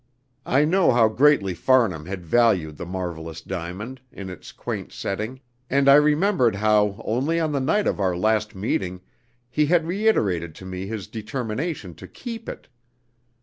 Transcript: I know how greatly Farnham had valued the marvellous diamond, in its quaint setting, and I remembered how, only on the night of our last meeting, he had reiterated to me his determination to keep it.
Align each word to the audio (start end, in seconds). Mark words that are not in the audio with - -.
I 0.47 0.65
know 0.65 0.91
how 0.93 1.09
greatly 1.09 1.53
Farnham 1.53 2.07
had 2.07 2.25
valued 2.25 2.77
the 2.77 2.87
marvellous 2.87 3.39
diamond, 3.39 4.01
in 4.11 4.31
its 4.31 4.51
quaint 4.51 4.91
setting, 4.91 5.41
and 5.69 5.87
I 5.87 5.93
remembered 5.93 6.55
how, 6.55 6.99
only 7.05 7.39
on 7.39 7.51
the 7.51 7.59
night 7.59 7.85
of 7.85 7.99
our 7.99 8.17
last 8.17 8.55
meeting, 8.55 9.01
he 9.47 9.67
had 9.67 9.85
reiterated 9.85 10.55
to 10.55 10.65
me 10.65 10.87
his 10.87 11.05
determination 11.07 11.93
to 11.93 12.07
keep 12.07 12.49
it. 12.49 12.67